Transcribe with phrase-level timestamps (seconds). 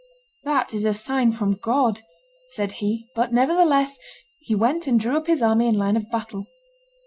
[0.45, 2.01] "That is a sign from God!"
[2.49, 3.99] said he; but, nevertheless,
[4.39, 6.47] he went and drew up his army in line of battle.